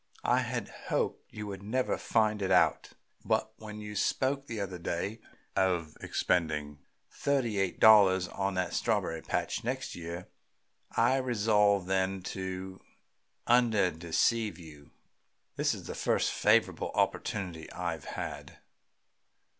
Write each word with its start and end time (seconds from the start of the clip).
I 0.25 0.39
had 0.39 0.69
hoped 0.87 1.31
you 1.31 1.45
would 1.45 1.61
never 1.61 1.95
find 1.95 2.41
it 2.41 2.49
out, 2.49 2.93
but 3.23 3.51
when 3.57 3.79
you 3.79 3.95
spoke 3.95 4.47
the 4.47 4.59
other 4.59 4.79
day 4.79 5.19
of 5.55 5.95
expending 6.01 6.79
thirty 7.11 7.59
eight 7.59 7.79
dollars 7.79 8.27
on 8.27 8.55
that 8.55 8.73
strawberry 8.73 9.21
patch 9.21 9.63
next 9.63 9.93
year, 9.93 10.27
I 10.97 11.17
resolved 11.17 11.87
then 11.87 12.23
to 12.33 12.81
undeceive 13.45 14.57
you. 14.57 14.89
This 15.55 15.75
is 15.75 15.85
the 15.85 15.93
first 15.93 16.31
favorable 16.31 16.89
opportunity 16.95 17.71
I 17.71 17.91
have 17.91 18.05
had." 18.05 18.57